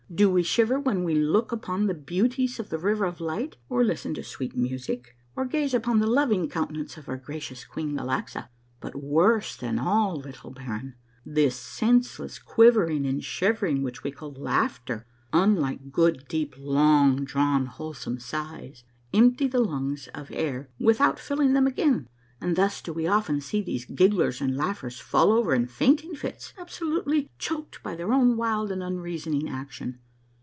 [0.13, 3.81] Do we shiver when Ave look upon the beauties of the River of Light, or
[3.81, 8.49] listen to sweet music, or gaze upon the loving countenance of our gracious Queen Galaxa?
[8.81, 10.95] But worse than all, little baron,
[11.25, 18.19] this senseless quivering and shivering which we call laughter, unlike good, deep, long drawn, wholesome
[18.19, 18.83] sighs,
[19.13, 22.09] empty the lungs of air without filling them again,
[22.43, 26.53] and thus do we often see these gigglers and laughers fall over in fainting fits,
[26.57, 29.99] absolutely clioked by their own wild and unreasoning action.